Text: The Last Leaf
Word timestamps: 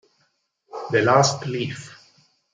The 0.89 1.03
Last 1.03 1.45
Leaf 1.45 1.93